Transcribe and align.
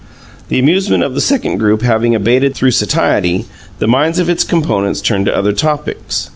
The 0.49 0.57
amusement 0.57 1.03
of 1.03 1.13
the 1.13 1.21
second 1.21 1.59
group 1.59 1.83
having 1.83 2.15
abated 2.15 2.55
through 2.55 2.71
satiety, 2.71 3.45
the 3.77 3.85
minds 3.87 4.17
of 4.17 4.31
its 4.31 4.43
components 4.43 4.99
turned 4.99 5.27
to 5.27 5.35
other 5.37 5.53
topics. 5.53 6.29